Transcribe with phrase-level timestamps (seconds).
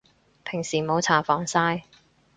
[0.43, 1.83] 平時冇搽防曬